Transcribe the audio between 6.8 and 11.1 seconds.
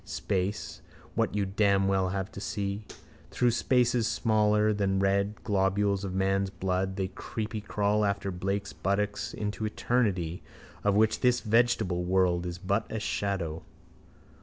they creepycrawl after Blake's buttocks into eternity of